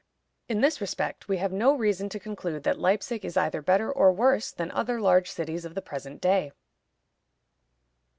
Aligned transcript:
In 0.49 0.61
this 0.61 0.81
respect 0.81 1.27
we 1.27 1.37
have 1.37 1.51
no 1.51 1.75
reason 1.75 2.09
to 2.09 2.19
conclude 2.19 2.63
that 2.63 2.79
Leipzig 2.79 3.23
is 3.23 3.37
either 3.37 3.61
better 3.61 3.91
or 3.91 4.11
worse 4.11 4.51
than 4.51 4.71
other 4.71 4.99
large 4.99 5.29
cities 5.29 5.63
of 5.63 5.75
the 5.75 5.79
present 5.83 6.19
day. 6.19 6.51